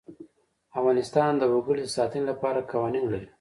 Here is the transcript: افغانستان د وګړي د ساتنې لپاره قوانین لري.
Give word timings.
افغانستان 0.79 1.31
د 1.37 1.43
وګړي 1.53 1.81
د 1.85 1.89
ساتنې 1.97 2.23
لپاره 2.31 2.67
قوانین 2.71 3.05
لري. 3.13 3.27